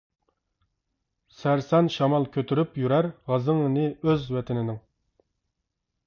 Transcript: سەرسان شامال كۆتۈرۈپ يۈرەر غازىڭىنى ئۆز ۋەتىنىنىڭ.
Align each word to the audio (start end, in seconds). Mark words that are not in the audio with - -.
سەرسان 1.41 1.89
شامال 1.95 2.25
كۆتۈرۈپ 2.37 2.79
يۈرەر 2.83 3.09
غازىڭىنى 3.31 3.83
ئۆز 4.07 4.25
ۋەتىنىنىڭ. 4.37 4.81